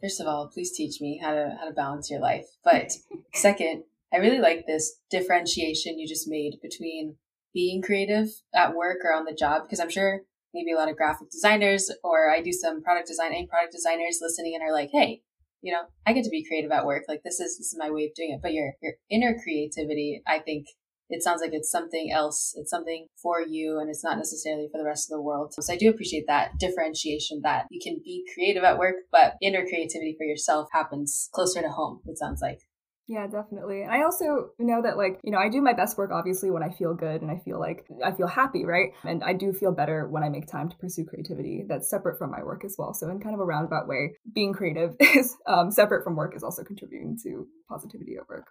First 0.00 0.20
of 0.20 0.26
all, 0.26 0.48
please 0.48 0.72
teach 0.72 1.00
me 1.00 1.18
how 1.22 1.32
to 1.32 1.56
how 1.58 1.66
to 1.66 1.74
balance 1.74 2.10
your 2.10 2.20
life. 2.20 2.46
But 2.62 2.92
second, 3.34 3.84
I 4.12 4.18
really 4.18 4.38
like 4.38 4.66
this 4.66 5.00
differentiation 5.10 5.98
you 5.98 6.06
just 6.06 6.28
made 6.28 6.58
between 6.62 7.16
being 7.52 7.82
creative 7.82 8.28
at 8.54 8.74
work 8.74 8.98
or 9.04 9.14
on 9.14 9.24
the 9.24 9.34
job 9.34 9.62
because 9.62 9.80
I'm 9.80 9.90
sure 9.90 10.22
maybe 10.52 10.72
a 10.72 10.76
lot 10.76 10.88
of 10.88 10.96
graphic 10.96 11.30
designers 11.30 11.90
or 12.02 12.30
I 12.30 12.40
do 12.40 12.52
some 12.52 12.82
product 12.82 13.08
design 13.08 13.32
and 13.34 13.48
product 13.48 13.72
designers 13.72 14.18
listening 14.20 14.54
and 14.54 14.62
are 14.62 14.72
like, 14.72 14.90
hey, 14.92 15.22
you 15.62 15.72
know, 15.72 15.82
I 16.06 16.12
get 16.12 16.24
to 16.24 16.30
be 16.30 16.46
creative 16.46 16.70
at 16.70 16.84
work. 16.84 17.04
Like 17.08 17.22
this 17.24 17.40
is 17.40 17.58
this 17.58 17.68
is 17.68 17.76
my 17.78 17.90
way 17.90 18.04
of 18.04 18.14
doing 18.14 18.32
it. 18.32 18.42
But 18.42 18.52
your 18.52 18.74
your 18.82 18.94
inner 19.10 19.36
creativity, 19.42 20.22
I 20.26 20.38
think 20.38 20.66
it 21.08 21.22
sounds 21.22 21.40
like 21.40 21.52
it's 21.52 21.70
something 21.70 22.10
else. 22.12 22.54
It's 22.56 22.70
something 22.70 23.06
for 23.22 23.40
you 23.40 23.78
and 23.78 23.90
it's 23.90 24.04
not 24.04 24.16
necessarily 24.16 24.68
for 24.70 24.78
the 24.78 24.84
rest 24.84 25.10
of 25.10 25.16
the 25.16 25.22
world. 25.22 25.54
So 25.54 25.72
I 25.72 25.76
do 25.76 25.90
appreciate 25.90 26.24
that 26.26 26.58
differentiation 26.58 27.40
that 27.42 27.66
you 27.70 27.80
can 27.82 28.00
be 28.04 28.24
creative 28.34 28.64
at 28.64 28.78
work, 28.78 28.96
but 29.12 29.34
inner 29.42 29.66
creativity 29.66 30.14
for 30.16 30.24
yourself 30.24 30.68
happens 30.72 31.28
closer 31.32 31.60
to 31.60 31.68
home, 31.68 32.00
it 32.06 32.18
sounds 32.18 32.40
like. 32.40 32.60
Yeah, 33.06 33.26
definitely. 33.26 33.82
And 33.82 33.92
I 33.92 34.02
also 34.02 34.52
know 34.58 34.80
that, 34.80 34.96
like, 34.96 35.20
you 35.22 35.30
know, 35.30 35.38
I 35.38 35.50
do 35.50 35.60
my 35.60 35.74
best 35.74 35.98
work 35.98 36.10
obviously 36.10 36.50
when 36.50 36.62
I 36.62 36.70
feel 36.70 36.94
good 36.94 37.20
and 37.20 37.30
I 37.30 37.38
feel 37.44 37.60
like 37.60 37.84
I 38.02 38.12
feel 38.12 38.26
happy, 38.26 38.64
right? 38.64 38.92
And 39.04 39.22
I 39.22 39.34
do 39.34 39.52
feel 39.52 39.72
better 39.72 40.08
when 40.08 40.22
I 40.22 40.30
make 40.30 40.46
time 40.46 40.70
to 40.70 40.76
pursue 40.76 41.04
creativity 41.04 41.64
that's 41.68 41.90
separate 41.90 42.16
from 42.16 42.30
my 42.30 42.42
work 42.42 42.64
as 42.64 42.76
well. 42.78 42.94
So, 42.94 43.10
in 43.10 43.20
kind 43.20 43.34
of 43.34 43.40
a 43.40 43.44
roundabout 43.44 43.88
way, 43.88 44.14
being 44.32 44.54
creative 44.54 44.96
is 45.00 45.36
um, 45.46 45.70
separate 45.70 46.02
from 46.02 46.16
work 46.16 46.34
is 46.34 46.42
also 46.42 46.64
contributing 46.64 47.18
to 47.24 47.46
positivity 47.68 48.16
at 48.16 48.26
work. 48.26 48.46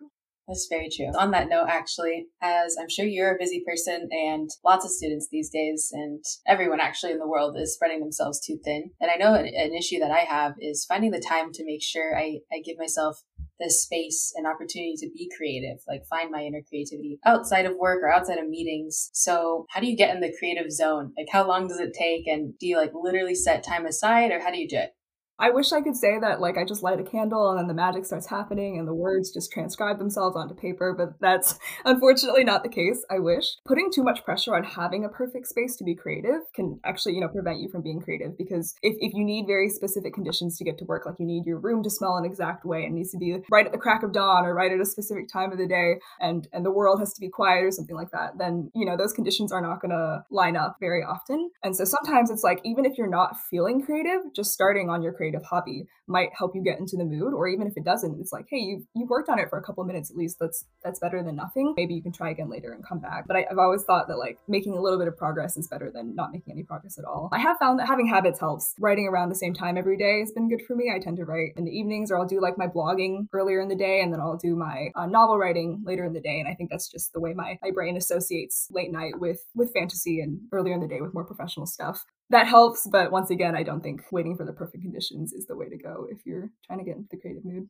That's 0.47 0.67
very 0.69 0.89
true. 0.89 1.07
On 1.17 1.31
that 1.31 1.47
note, 1.47 1.67
actually, 1.69 2.27
as 2.41 2.75
I'm 2.79 2.89
sure 2.89 3.05
you're 3.05 3.33
a 3.33 3.39
busy 3.39 3.63
person 3.65 4.09
and 4.12 4.50
lots 4.63 4.83
of 4.83 4.91
students 4.91 5.29
these 5.31 5.50
days 5.50 5.89
and 5.93 6.23
everyone 6.45 6.81
actually 6.81 7.13
in 7.13 7.19
the 7.19 7.27
world 7.27 7.55
is 7.57 7.73
spreading 7.73 8.01
themselves 8.01 8.45
too 8.45 8.59
thin. 8.63 8.91
And 9.00 9.09
I 9.09 9.15
know 9.15 9.35
an, 9.35 9.73
issue 9.73 10.00
that 10.00 10.12
I 10.12 10.19
have 10.19 10.53
is 10.59 10.85
finding 10.85 11.12
the 11.12 11.23
time 11.25 11.51
to 11.53 11.65
make 11.65 11.81
sure 11.81 12.17
I, 12.17 12.39
I 12.51 12.59
give 12.63 12.77
myself 12.77 13.21
the 13.59 13.69
space 13.69 14.33
and 14.35 14.45
opportunity 14.45 14.95
to 14.97 15.09
be 15.13 15.31
creative, 15.35 15.77
like 15.88 16.05
find 16.09 16.29
my 16.29 16.43
inner 16.43 16.62
creativity 16.67 17.19
outside 17.25 17.65
of 17.65 17.77
work 17.77 18.03
or 18.03 18.12
outside 18.12 18.38
of 18.38 18.50
meetings. 18.50 19.09
So 19.13 19.65
how 19.69 19.79
do 19.79 19.88
you 19.88 19.95
get 19.95 20.13
in 20.13 20.21
the 20.21 20.35
creative 20.38 20.71
zone? 20.71 21.13
Like 21.17 21.27
how 21.31 21.47
long 21.47 21.67
does 21.67 21.79
it 21.79 21.93
take? 21.97 22.27
And 22.27 22.57
do 22.59 22.67
you 22.67 22.77
like 22.77 22.91
literally 22.93 23.35
set 23.35 23.63
time 23.63 23.85
aside 23.85 24.31
or 24.31 24.39
how 24.41 24.51
do 24.51 24.59
you 24.59 24.67
do 24.67 24.77
it? 24.77 24.91
I 25.39 25.49
wish 25.49 25.71
I 25.71 25.81
could 25.81 25.95
say 25.95 26.19
that 26.19 26.39
like 26.39 26.57
I 26.57 26.63
just 26.63 26.83
light 26.83 26.99
a 26.99 27.03
candle 27.03 27.49
and 27.49 27.59
then 27.59 27.67
the 27.67 27.73
magic 27.73 28.05
starts 28.05 28.27
happening 28.27 28.77
and 28.77 28.87
the 28.87 28.93
words 28.93 29.31
just 29.31 29.51
transcribe 29.51 29.97
themselves 29.97 30.35
onto 30.35 30.53
paper, 30.53 30.93
but 30.95 31.19
that's 31.19 31.57
unfortunately 31.85 32.43
not 32.43 32.63
the 32.63 32.69
case. 32.69 33.03
I 33.09 33.19
wish. 33.19 33.55
Putting 33.65 33.91
too 33.91 34.03
much 34.03 34.23
pressure 34.23 34.55
on 34.55 34.63
having 34.63 35.03
a 35.03 35.09
perfect 35.09 35.47
space 35.47 35.75
to 35.77 35.83
be 35.83 35.95
creative 35.95 36.41
can 36.53 36.79
actually, 36.85 37.15
you 37.15 37.21
know, 37.21 37.27
prevent 37.29 37.59
you 37.59 37.69
from 37.69 37.81
being 37.81 37.99
creative 37.99 38.37
because 38.37 38.75
if, 38.83 38.95
if 38.99 39.13
you 39.13 39.25
need 39.25 39.47
very 39.47 39.69
specific 39.69 40.13
conditions 40.13 40.57
to 40.57 40.63
get 40.63 40.77
to 40.77 40.85
work, 40.85 41.05
like 41.05 41.15
you 41.17 41.25
need 41.25 41.45
your 41.45 41.59
room 41.59 41.81
to 41.83 41.89
smell 41.89 42.15
an 42.15 42.25
exact 42.25 42.63
way, 42.63 42.83
it 42.83 42.91
needs 42.91 43.11
to 43.11 43.17
be 43.17 43.37
right 43.49 43.65
at 43.65 43.71
the 43.71 43.77
crack 43.77 44.03
of 44.03 44.13
dawn 44.13 44.45
or 44.45 44.53
right 44.53 44.71
at 44.71 44.79
a 44.79 44.85
specific 44.85 45.27
time 45.27 45.51
of 45.51 45.57
the 45.57 45.67
day 45.67 45.95
and 46.19 46.47
and 46.53 46.63
the 46.63 46.71
world 46.71 46.99
has 46.99 47.11
to 47.13 47.19
be 47.19 47.29
quiet 47.29 47.63
or 47.63 47.71
something 47.71 47.95
like 47.95 48.11
that, 48.11 48.37
then 48.37 48.69
you 48.75 48.85
know 48.85 48.95
those 48.95 49.13
conditions 49.13 49.51
are 49.51 49.61
not 49.61 49.81
gonna 49.81 50.23
line 50.29 50.55
up 50.55 50.77
very 50.79 51.03
often. 51.03 51.49
And 51.63 51.75
so 51.75 51.85
sometimes 51.85 52.29
it's 52.29 52.43
like 52.43 52.61
even 52.63 52.85
if 52.85 52.97
you're 52.97 53.07
not 53.07 53.35
feeling 53.49 53.83
creative, 53.83 54.21
just 54.35 54.53
starting 54.53 54.89
on 54.89 55.01
your 55.01 55.11
creative 55.11 55.22
hobby 55.43 55.85
might 56.07 56.29
help 56.37 56.55
you 56.55 56.63
get 56.63 56.79
into 56.79 56.97
the 56.97 57.05
mood 57.05 57.33
or 57.33 57.47
even 57.47 57.67
if 57.67 57.73
it 57.77 57.83
doesn't 57.83 58.19
it's 58.19 58.33
like 58.33 58.45
hey 58.49 58.57
you've, 58.57 58.83
you've 58.95 59.09
worked 59.09 59.29
on 59.29 59.39
it 59.39 59.49
for 59.49 59.57
a 59.57 59.63
couple 59.63 59.83
minutes 59.83 60.11
at 60.11 60.17
least 60.17 60.37
that's 60.39 60.65
that's 60.83 60.99
better 60.99 61.23
than 61.23 61.35
nothing. 61.35 61.73
Maybe 61.77 61.93
you 61.93 62.01
can 62.01 62.11
try 62.11 62.29
again 62.29 62.49
later 62.49 62.73
and 62.73 62.85
come 62.85 62.99
back. 62.99 63.25
But 63.27 63.37
I, 63.37 63.45
i've 63.49 63.57
always 63.57 63.83
thought 63.83 64.07
that 64.07 64.17
like 64.17 64.37
making 64.47 64.77
a 64.77 64.81
little 64.81 64.99
bit 64.99 65.07
of 65.07 65.17
progress 65.17 65.57
is 65.57 65.67
better 65.67 65.91
than 65.93 66.15
not 66.15 66.31
making 66.31 66.51
any 66.51 66.63
progress 66.63 66.97
at 66.97 67.05
all. 67.05 67.29
I 67.31 67.39
have 67.39 67.57
found 67.57 67.79
that 67.79 67.87
having 67.87 68.07
habits 68.07 68.39
helps. 68.39 68.75
Writing 68.79 69.07
around 69.07 69.29
the 69.29 69.35
same 69.35 69.53
time 69.53 69.77
every 69.77 69.97
day 69.97 70.19
has 70.19 70.31
been 70.31 70.49
good 70.49 70.61
for 70.67 70.75
me. 70.75 70.91
I 70.93 70.99
tend 70.99 71.17
to 71.17 71.25
write 71.25 71.53
in 71.57 71.65
the 71.65 71.71
evenings 71.71 72.11
or 72.11 72.17
i'll 72.17 72.25
do 72.25 72.41
like 72.41 72.57
my 72.57 72.67
blogging 72.67 73.27
earlier 73.33 73.59
in 73.61 73.67
the 73.67 73.75
day 73.75 74.01
and 74.01 74.11
then 74.13 74.19
i'll 74.19 74.37
do 74.37 74.55
my 74.55 74.89
uh, 74.95 75.05
novel 75.05 75.37
writing 75.37 75.81
later 75.85 76.03
in 76.03 76.13
the 76.13 76.19
day 76.19 76.39
and 76.39 76.47
i 76.47 76.53
think 76.53 76.69
that's 76.69 76.89
just 76.89 77.13
the 77.13 77.19
way 77.19 77.33
my, 77.33 77.57
my 77.61 77.71
brain 77.71 77.97
associates 77.97 78.67
late 78.71 78.91
night 78.91 79.19
with 79.19 79.41
with 79.55 79.73
fantasy 79.73 80.19
and 80.21 80.39
earlier 80.51 80.73
in 80.73 80.79
the 80.79 80.87
day 80.87 81.01
with 81.01 81.13
more 81.13 81.23
professional 81.23 81.65
stuff 81.65 82.05
that 82.33 82.47
helps. 82.47 82.87
But 82.91 83.11
once 83.11 83.29
again, 83.29 83.55
I 83.55 83.63
don't 83.63 83.81
think 83.81 84.01
waiting 84.11 84.35
for 84.35 84.45
the 84.45 84.53
perfect 84.53 84.83
conditions 84.83 85.33
is 85.33 85.47
the 85.47 85.55
way 85.55 85.69
to 85.69 85.77
go 85.77 86.07
if 86.09 86.25
you're 86.25 86.49
trying 86.65 86.79
to 86.79 86.85
get 86.85 86.97
into 86.97 87.09
the 87.09 87.17
creative 87.17 87.45
mood. 87.45 87.69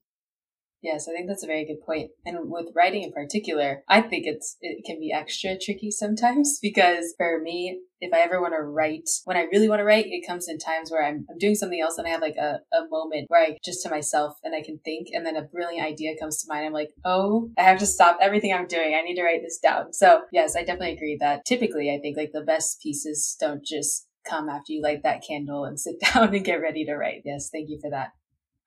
Yes, 0.82 1.08
I 1.08 1.14
think 1.14 1.30
that's 1.30 1.46
a 1.46 1.48
very 1.48 1.66
good 1.66 1.82
point. 1.86 2.12
And 2.26 2.52
with 2.52 2.68
writing 2.76 3.04
in 3.04 3.14
particular, 3.14 3.84
I 3.88 4.02
think 4.02 4.26
it's 4.28 4.58
it 4.60 4.84
can 4.86 5.00
be 5.00 5.14
extra 5.14 5.58
tricky 5.58 5.90
sometimes 5.90 6.60
because 6.62 7.14
for 7.18 7.40
me, 7.42 7.80
if 8.02 8.14
I 8.14 8.20
ever 8.20 8.42
want 8.42 8.54
to 8.54 8.62
write, 8.62 9.08
when 9.24 9.38
I 9.38 9.44
really 9.44 9.70
want 9.70 9.80
to 9.80 9.86
write, 9.86 10.08
it 10.08 10.28
comes 10.28 10.50
in 10.50 10.58
times 10.58 10.92
where 10.92 11.06
I'm, 11.06 11.26
I'm 11.30 11.38
doing 11.38 11.56
something 11.56 11.80
else 11.80 11.98
and 11.98 12.06
I 12.06 12.10
have 12.10 12.22
like 12.22 12.36
a, 12.36 12.60
a 12.76 12.86
moment 12.90 13.28
where 13.30 13.42
I 13.42 13.58
just 13.64 13.82
to 13.84 13.90
myself 13.90 14.34
and 14.44 14.54
I 14.54 14.62
can 14.62 14.78
think 14.84 15.08
and 15.14 15.26
then 15.26 15.38
a 15.38 15.44
brilliant 15.44 15.88
idea 15.88 16.18
comes 16.20 16.44
to 16.44 16.50
mind. 16.50 16.66
I'm 16.66 16.74
like, 16.74 16.90
oh, 17.06 17.50
I 17.58 17.62
have 17.64 17.80
to 17.80 17.86
stop 17.86 18.18
everything 18.22 18.54
I'm 18.54 18.68
doing. 18.68 18.94
I 18.94 19.04
need 19.04 19.16
to 19.16 19.24
write 19.24 19.42
this 19.42 19.60
down. 19.60 19.94
So 19.94 20.24
yes, 20.34 20.58
I 20.58 20.66
definitely 20.66 20.96
agree 20.96 21.18
that 21.22 21.46
typically 21.46 21.90
I 21.90 22.00
think 22.02 22.18
like 22.18 22.32
the 22.34 22.42
best 22.42 22.82
pieces 22.82 23.38
don't 23.40 23.64
just 23.64 24.06
come 24.24 24.50
after 24.50 24.74
you 24.74 24.82
light 24.82 25.04
that 25.04 25.24
candle 25.26 25.66
and 25.66 25.80
sit 25.80 26.00
down 26.14 26.34
and 26.34 26.46
get 26.46 26.62
ready 26.62 26.86
to 26.86 26.96
write. 26.96 27.22
Yes, 27.26 27.50
thank 27.52 27.70
you 27.70 27.80
for 27.80 27.90
that. 27.90 28.14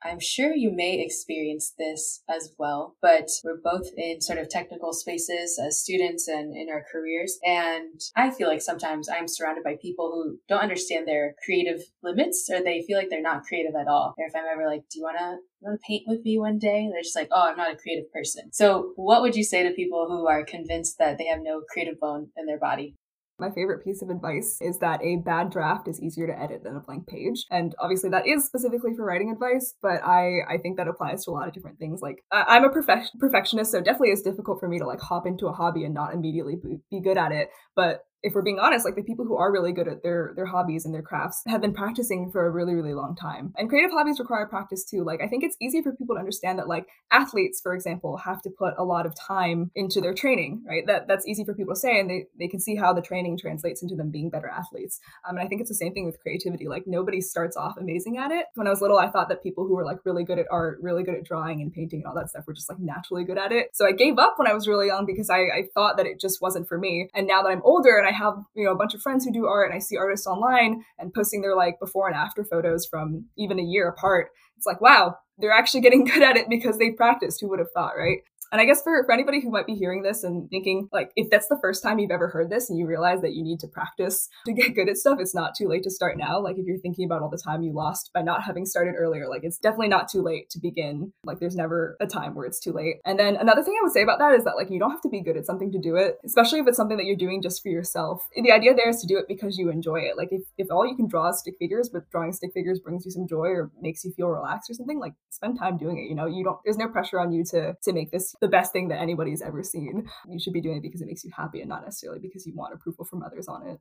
I'm 0.02 0.20
sure 0.20 0.54
you 0.54 0.70
may 0.70 1.00
experience 1.00 1.72
this 1.78 2.22
as 2.28 2.52
well, 2.58 2.96
but 3.00 3.28
we're 3.42 3.56
both 3.56 3.88
in 3.96 4.20
sort 4.20 4.38
of 4.38 4.48
technical 4.48 4.92
spaces 4.92 5.58
as 5.58 5.80
students 5.80 6.28
and 6.28 6.54
in 6.54 6.68
our 6.70 6.84
careers. 6.92 7.38
And 7.44 8.00
I 8.14 8.30
feel 8.30 8.46
like 8.46 8.60
sometimes 8.60 9.08
I'm 9.08 9.26
surrounded 9.26 9.64
by 9.64 9.78
people 9.80 10.12
who 10.12 10.38
don't 10.48 10.62
understand 10.62 11.08
their 11.08 11.34
creative 11.44 11.80
limits 12.02 12.48
or 12.52 12.62
they 12.62 12.82
feel 12.82 12.98
like 12.98 13.08
they're 13.10 13.22
not 13.22 13.44
creative 13.44 13.74
at 13.74 13.88
all. 13.88 14.14
Or 14.18 14.26
if 14.26 14.36
I'm 14.36 14.44
ever 14.50 14.66
like, 14.66 14.84
do 14.90 14.98
you 14.98 15.04
want 15.04 15.18
to 15.18 15.38
want 15.60 15.80
to 15.80 15.86
paint 15.86 16.04
with 16.06 16.22
me 16.24 16.38
one 16.38 16.58
day? 16.58 16.88
They're 16.92 17.02
just 17.02 17.16
like, 17.16 17.28
oh, 17.32 17.48
I'm 17.48 17.56
not 17.56 17.72
a 17.72 17.76
creative 17.76 18.12
person. 18.12 18.52
So 18.52 18.92
what 18.96 19.22
would 19.22 19.34
you 19.34 19.44
say 19.44 19.62
to 19.62 19.74
people 19.74 20.06
who 20.08 20.28
are 20.28 20.44
convinced 20.44 20.98
that 20.98 21.18
they 21.18 21.26
have 21.26 21.40
no 21.42 21.62
creative 21.68 21.98
bone 21.98 22.28
in 22.36 22.46
their 22.46 22.58
body? 22.58 22.94
My 23.38 23.50
favorite 23.50 23.84
piece 23.84 24.02
of 24.02 24.10
advice 24.10 24.58
is 24.60 24.78
that 24.78 25.02
a 25.02 25.16
bad 25.16 25.50
draft 25.50 25.88
is 25.88 26.00
easier 26.00 26.26
to 26.26 26.38
edit 26.38 26.64
than 26.64 26.76
a 26.76 26.80
blank 26.80 27.06
page. 27.06 27.44
And 27.50 27.74
obviously 27.78 28.10
that 28.10 28.26
is 28.26 28.46
specifically 28.46 28.94
for 28.94 29.04
writing 29.04 29.30
advice, 29.30 29.74
but 29.82 30.02
I, 30.04 30.40
I 30.48 30.58
think 30.58 30.76
that 30.78 30.88
applies 30.88 31.24
to 31.24 31.30
a 31.30 31.32
lot 31.32 31.46
of 31.46 31.54
different 31.54 31.78
things. 31.78 32.00
Like 32.00 32.24
I'm 32.32 32.64
a 32.64 32.70
perfec- 32.70 33.18
perfectionist, 33.18 33.70
so 33.72 33.80
definitely 33.80 34.10
it's 34.10 34.22
difficult 34.22 34.60
for 34.60 34.68
me 34.68 34.78
to 34.78 34.86
like 34.86 35.00
hop 35.00 35.26
into 35.26 35.46
a 35.48 35.52
hobby 35.52 35.84
and 35.84 35.94
not 35.94 36.14
immediately 36.14 36.56
be 36.90 37.00
good 37.00 37.18
at 37.18 37.32
it. 37.32 37.50
But 37.74 38.04
if 38.22 38.34
we're 38.34 38.42
being 38.42 38.58
honest, 38.58 38.84
like 38.84 38.96
the 38.96 39.02
people 39.02 39.24
who 39.24 39.36
are 39.36 39.52
really 39.52 39.72
good 39.72 39.88
at 39.88 40.02
their 40.02 40.32
their 40.36 40.46
hobbies 40.46 40.84
and 40.84 40.94
their 40.94 41.02
crafts 41.02 41.42
have 41.46 41.60
been 41.60 41.72
practicing 41.74 42.30
for 42.30 42.46
a 42.46 42.50
really 42.50 42.74
really 42.74 42.94
long 42.94 43.14
time. 43.14 43.52
And 43.56 43.68
creative 43.68 43.92
hobbies 43.92 44.18
require 44.18 44.46
practice 44.46 44.84
too. 44.84 45.04
Like 45.04 45.20
I 45.22 45.28
think 45.28 45.44
it's 45.44 45.56
easy 45.60 45.82
for 45.82 45.92
people 45.92 46.16
to 46.16 46.20
understand 46.20 46.58
that 46.58 46.68
like 46.68 46.86
athletes, 47.10 47.60
for 47.62 47.74
example, 47.74 48.16
have 48.18 48.42
to 48.42 48.50
put 48.50 48.74
a 48.78 48.84
lot 48.84 49.06
of 49.06 49.14
time 49.14 49.70
into 49.74 50.00
their 50.00 50.14
training, 50.14 50.64
right? 50.68 50.86
That 50.86 51.08
that's 51.08 51.26
easy 51.26 51.44
for 51.44 51.54
people 51.54 51.74
to 51.74 51.80
say, 51.80 52.00
and 52.00 52.10
they 52.10 52.26
they 52.38 52.48
can 52.48 52.60
see 52.60 52.76
how 52.76 52.92
the 52.92 53.02
training 53.02 53.38
translates 53.38 53.82
into 53.82 53.94
them 53.94 54.10
being 54.10 54.30
better 54.30 54.48
athletes. 54.48 55.00
Um, 55.28 55.36
and 55.36 55.44
I 55.44 55.48
think 55.48 55.60
it's 55.60 55.70
the 55.70 55.76
same 55.76 55.94
thing 55.94 56.06
with 56.06 56.20
creativity. 56.20 56.68
Like 56.68 56.84
nobody 56.86 57.20
starts 57.20 57.56
off 57.56 57.76
amazing 57.78 58.18
at 58.18 58.30
it. 58.30 58.46
When 58.54 58.66
I 58.66 58.70
was 58.70 58.80
little, 58.80 58.98
I 58.98 59.10
thought 59.10 59.28
that 59.28 59.42
people 59.42 59.66
who 59.66 59.74
were 59.74 59.84
like 59.84 59.98
really 60.04 60.24
good 60.24 60.38
at 60.38 60.46
art, 60.50 60.78
really 60.80 61.02
good 61.02 61.14
at 61.14 61.24
drawing 61.24 61.60
and 61.60 61.72
painting 61.72 62.00
and 62.00 62.06
all 62.06 62.14
that 62.14 62.30
stuff 62.30 62.46
were 62.46 62.54
just 62.54 62.68
like 62.68 62.78
naturally 62.80 63.24
good 63.24 63.38
at 63.38 63.52
it. 63.52 63.70
So 63.74 63.86
I 63.86 63.92
gave 63.92 64.18
up 64.18 64.34
when 64.36 64.48
I 64.48 64.54
was 64.54 64.66
really 64.66 64.88
young 64.88 65.06
because 65.06 65.30
I, 65.30 65.40
I 65.40 65.68
thought 65.74 65.96
that 65.96 66.06
it 66.06 66.20
just 66.20 66.40
wasn't 66.40 66.68
for 66.68 66.78
me. 66.78 67.08
And 67.14 67.26
now 67.26 67.42
that 67.42 67.48
I'm 67.50 67.62
older 67.62 67.96
and 67.98 68.06
I 68.06 68.12
have 68.16 68.34
you 68.54 68.64
know 68.64 68.72
a 68.72 68.76
bunch 68.76 68.94
of 68.94 69.02
friends 69.02 69.24
who 69.24 69.32
do 69.32 69.46
art 69.46 69.70
and 69.70 69.76
I 69.76 69.80
see 69.80 69.96
artists 69.96 70.26
online 70.26 70.84
and 70.98 71.12
posting 71.12 71.42
their 71.42 71.56
like 71.56 71.78
before 71.80 72.08
and 72.08 72.16
after 72.16 72.44
photos 72.44 72.86
from 72.86 73.26
even 73.36 73.58
a 73.58 73.62
year 73.62 73.88
apart. 73.88 74.28
It's 74.56 74.66
like, 74.66 74.80
wow, 74.80 75.16
they're 75.38 75.52
actually 75.52 75.82
getting 75.82 76.04
good 76.12 76.22
at 76.22 76.36
it 76.36 76.48
because 76.48 76.78
they 76.78 76.90
practiced. 76.90 77.40
Who 77.40 77.48
would 77.48 77.58
have 77.58 77.72
thought, 77.74 77.92
right? 77.96 78.18
And 78.52 78.60
I 78.60 78.64
guess 78.64 78.82
for, 78.82 79.04
for 79.04 79.12
anybody 79.12 79.40
who 79.40 79.50
might 79.50 79.66
be 79.66 79.74
hearing 79.74 80.02
this 80.02 80.22
and 80.22 80.48
thinking, 80.50 80.88
like, 80.92 81.10
if 81.16 81.30
that's 81.30 81.48
the 81.48 81.58
first 81.60 81.82
time 81.82 81.98
you've 81.98 82.10
ever 82.10 82.28
heard 82.28 82.50
this 82.50 82.70
and 82.70 82.78
you 82.78 82.86
realize 82.86 83.20
that 83.22 83.34
you 83.34 83.42
need 83.42 83.60
to 83.60 83.68
practice 83.68 84.28
to 84.46 84.52
get 84.52 84.74
good 84.74 84.88
at 84.88 84.96
stuff, 84.96 85.18
it's 85.20 85.34
not 85.34 85.54
too 85.54 85.68
late 85.68 85.82
to 85.82 85.90
start 85.90 86.16
now. 86.16 86.40
Like, 86.40 86.56
if 86.56 86.66
you're 86.66 86.78
thinking 86.78 87.04
about 87.04 87.22
all 87.22 87.28
the 87.28 87.42
time 87.44 87.62
you 87.62 87.72
lost 87.72 88.10
by 88.14 88.22
not 88.22 88.42
having 88.44 88.64
started 88.64 88.94
earlier, 88.96 89.28
like, 89.28 89.42
it's 89.42 89.58
definitely 89.58 89.88
not 89.88 90.08
too 90.08 90.22
late 90.22 90.48
to 90.50 90.60
begin. 90.60 91.12
Like, 91.24 91.40
there's 91.40 91.56
never 91.56 91.96
a 92.00 92.06
time 92.06 92.34
where 92.34 92.46
it's 92.46 92.60
too 92.60 92.72
late. 92.72 92.96
And 93.04 93.18
then 93.18 93.36
another 93.36 93.62
thing 93.62 93.74
I 93.78 93.82
would 93.82 93.92
say 93.92 94.02
about 94.02 94.18
that 94.20 94.34
is 94.34 94.44
that, 94.44 94.56
like, 94.56 94.70
you 94.70 94.78
don't 94.78 94.90
have 94.90 95.02
to 95.02 95.08
be 95.08 95.22
good 95.22 95.36
at 95.36 95.46
something 95.46 95.72
to 95.72 95.78
do 95.78 95.96
it, 95.96 96.18
especially 96.24 96.60
if 96.60 96.68
it's 96.68 96.76
something 96.76 96.96
that 96.96 97.06
you're 97.06 97.16
doing 97.16 97.42
just 97.42 97.62
for 97.62 97.68
yourself. 97.68 98.22
The 98.36 98.52
idea 98.52 98.74
there 98.74 98.88
is 98.88 99.00
to 99.00 99.06
do 99.06 99.18
it 99.18 99.26
because 99.28 99.58
you 99.58 99.70
enjoy 99.70 100.00
it. 100.00 100.16
Like, 100.16 100.28
if, 100.30 100.42
if 100.56 100.68
all 100.70 100.86
you 100.86 100.94
can 100.94 101.08
draw 101.08 101.28
is 101.30 101.40
stick 101.40 101.54
figures, 101.58 101.88
but 101.92 102.08
drawing 102.10 102.32
stick 102.32 102.50
figures 102.54 102.78
brings 102.78 103.04
you 103.04 103.10
some 103.10 103.26
joy 103.26 103.48
or 103.48 103.72
makes 103.80 104.04
you 104.04 104.12
feel 104.12 104.28
relaxed 104.28 104.70
or 104.70 104.74
something, 104.74 105.00
like, 105.00 105.14
spend 105.30 105.58
time 105.58 105.76
doing 105.76 105.98
it. 105.98 106.08
You 106.08 106.14
know, 106.14 106.26
you 106.26 106.44
don't, 106.44 106.58
there's 106.64 106.78
no 106.78 106.88
pressure 106.88 107.18
on 107.18 107.32
you 107.32 107.42
to, 107.50 107.74
to 107.82 107.92
make 107.92 108.10
this 108.10 108.35
the 108.40 108.48
best 108.48 108.72
thing 108.72 108.88
that 108.88 109.00
anybody's 109.00 109.42
ever 109.42 109.62
seen. 109.62 110.08
You 110.28 110.40
should 110.40 110.52
be 110.52 110.60
doing 110.60 110.78
it 110.78 110.82
because 110.82 111.00
it 111.00 111.06
makes 111.06 111.24
you 111.24 111.30
happy 111.36 111.60
and 111.60 111.68
not 111.68 111.84
necessarily 111.84 112.20
because 112.20 112.46
you 112.46 112.54
want 112.54 112.74
approval 112.74 113.04
from 113.04 113.22
others 113.22 113.48
on 113.48 113.66
it. 113.66 113.78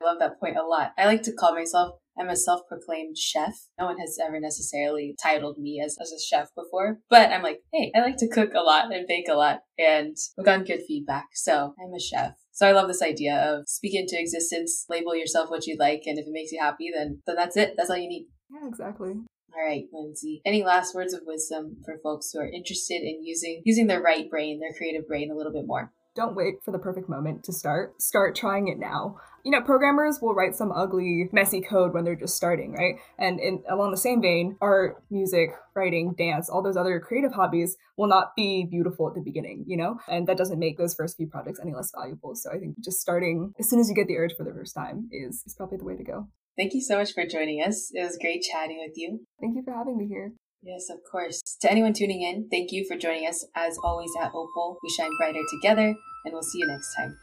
I 0.00 0.04
love 0.04 0.18
that 0.20 0.40
point 0.40 0.56
a 0.56 0.62
lot. 0.62 0.92
I 0.96 1.04
like 1.04 1.22
to 1.24 1.32
call 1.32 1.54
myself 1.54 1.96
I'm 2.18 2.28
a 2.28 2.36
self-proclaimed 2.36 3.16
chef. 3.16 3.54
No 3.78 3.86
one 3.86 3.98
has 3.98 4.18
ever 4.22 4.38
necessarily 4.38 5.16
titled 5.22 5.58
me 5.58 5.80
as, 5.82 5.96
as 6.00 6.12
a 6.12 6.20
chef 6.20 6.48
before, 6.54 6.98
but 7.08 7.30
I'm 7.30 7.42
like, 7.42 7.60
hey, 7.72 7.90
I 7.94 8.00
like 8.00 8.18
to 8.18 8.28
cook 8.28 8.52
a 8.54 8.60
lot 8.60 8.92
and 8.92 9.06
bake 9.06 9.28
a 9.30 9.34
lot 9.34 9.60
and 9.78 10.16
I've 10.38 10.44
gotten 10.44 10.64
good 10.64 10.82
feedback. 10.86 11.28
So 11.34 11.74
I'm 11.82 11.94
a 11.94 12.00
chef. 12.00 12.34
So 12.52 12.68
I 12.68 12.72
love 12.72 12.88
this 12.88 13.02
idea 13.02 13.36
of 13.36 13.64
speak 13.66 13.94
into 13.94 14.20
existence, 14.20 14.84
label 14.90 15.16
yourself 15.16 15.48
what 15.50 15.66
you 15.66 15.76
like, 15.78 16.02
and 16.04 16.18
if 16.18 16.26
it 16.26 16.32
makes 16.32 16.52
you 16.52 16.60
happy, 16.60 16.90
then 16.94 17.22
then 17.26 17.36
that's 17.36 17.56
it. 17.56 17.74
That's 17.76 17.88
all 17.88 17.96
you 17.96 18.08
need. 18.08 18.26
Yeah, 18.50 18.68
exactly. 18.68 19.14
All 19.54 19.62
right, 19.62 19.84
Lindsay. 19.92 20.40
Any 20.44 20.64
last 20.64 20.94
words 20.94 21.12
of 21.12 21.22
wisdom 21.26 21.76
for 21.84 21.98
folks 22.02 22.32
who 22.32 22.40
are 22.40 22.48
interested 22.48 23.02
in 23.02 23.22
using 23.22 23.62
using 23.64 23.86
their 23.86 24.00
right 24.00 24.28
brain, 24.30 24.60
their 24.60 24.72
creative 24.72 25.06
brain 25.06 25.30
a 25.30 25.34
little 25.34 25.52
bit 25.52 25.66
more? 25.66 25.92
Don't 26.14 26.36
wait 26.36 26.62
for 26.62 26.72
the 26.72 26.78
perfect 26.78 27.08
moment 27.08 27.42
to 27.44 27.52
start. 27.52 28.00
Start 28.00 28.34
trying 28.34 28.68
it 28.68 28.78
now. 28.78 29.16
You 29.44 29.50
know, 29.50 29.62
programmers 29.62 30.18
will 30.20 30.34
write 30.34 30.54
some 30.54 30.70
ugly, 30.70 31.30
messy 31.32 31.62
code 31.62 31.94
when 31.94 32.04
they're 32.04 32.14
just 32.14 32.36
starting, 32.36 32.72
right? 32.72 32.96
And 33.18 33.40
in, 33.40 33.62
along 33.68 33.92
the 33.92 33.96
same 33.96 34.20
vein, 34.20 34.56
art, 34.60 35.02
music, 35.10 35.50
writing, 35.74 36.14
dance, 36.16 36.50
all 36.50 36.62
those 36.62 36.76
other 36.76 37.00
creative 37.00 37.32
hobbies 37.32 37.76
will 37.96 38.08
not 38.08 38.36
be 38.36 38.66
beautiful 38.70 39.08
at 39.08 39.14
the 39.14 39.22
beginning, 39.22 39.64
you 39.66 39.76
know? 39.76 39.98
And 40.06 40.26
that 40.26 40.36
doesn't 40.36 40.58
make 40.58 40.76
those 40.76 40.94
first 40.94 41.16
few 41.16 41.28
projects 41.28 41.60
any 41.60 41.72
less 41.72 41.90
valuable. 41.94 42.34
So 42.34 42.50
I 42.52 42.58
think 42.58 42.78
just 42.78 43.00
starting 43.00 43.54
as 43.58 43.70
soon 43.70 43.80
as 43.80 43.88
you 43.88 43.94
get 43.94 44.06
the 44.06 44.18
urge 44.18 44.34
for 44.36 44.44
the 44.44 44.52
first 44.52 44.74
time 44.74 45.08
is, 45.10 45.42
is 45.46 45.54
probably 45.54 45.78
the 45.78 45.84
way 45.84 45.96
to 45.96 46.04
go. 46.04 46.28
Thank 46.56 46.74
you 46.74 46.82
so 46.82 46.98
much 46.98 47.12
for 47.12 47.24
joining 47.24 47.62
us. 47.62 47.90
It 47.94 48.02
was 48.02 48.18
great 48.20 48.42
chatting 48.42 48.78
with 48.86 48.96
you. 48.96 49.20
Thank 49.40 49.56
you 49.56 49.62
for 49.64 49.72
having 49.72 49.96
me 49.96 50.06
here. 50.06 50.32
Yes, 50.62 50.88
of 50.90 50.98
course. 51.10 51.40
To 51.62 51.70
anyone 51.70 51.92
tuning 51.92 52.22
in, 52.22 52.48
thank 52.48 52.70
you 52.70 52.86
for 52.86 52.96
joining 52.96 53.26
us. 53.26 53.44
As 53.54 53.76
always 53.82 54.10
at 54.22 54.28
Opal, 54.28 54.78
we 54.82 54.90
shine 54.90 55.10
brighter 55.18 55.40
together, 55.50 55.94
and 56.24 56.32
we'll 56.32 56.42
see 56.42 56.58
you 56.58 56.66
next 56.68 56.94
time. 56.94 57.16